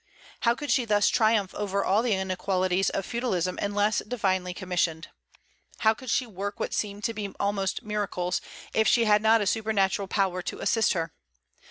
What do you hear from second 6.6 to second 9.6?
seemed to be almost miracles if she had not a